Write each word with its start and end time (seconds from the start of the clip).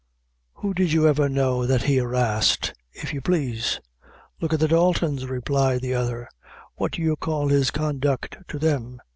"Who 0.53 0.73
did 0.73 0.91
you 0.93 1.07
ever 1.07 1.29
know 1.29 1.67
that 1.67 1.83
he 1.83 1.97
harrished, 1.97 2.73
i' 3.03 3.07
you 3.11 3.21
please?" 3.21 3.79
"Look 4.39 4.51
at 4.51 4.59
the 4.59 4.67
Daltons," 4.67 5.27
replied 5.27 5.81
the 5.81 5.93
other; 5.93 6.27
"what 6.73 6.93
do 6.93 7.03
you 7.03 7.15
call 7.15 7.49
his 7.49 7.69
conduct 7.69 8.37
to 8.47 8.57
them?" 8.57 8.99